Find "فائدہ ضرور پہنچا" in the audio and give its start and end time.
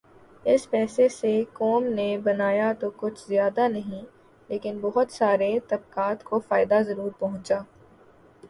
6.39-7.59